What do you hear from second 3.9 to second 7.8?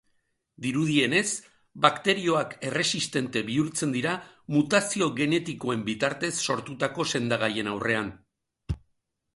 dira mutazio genetikoen bitartez sortutako sendagaien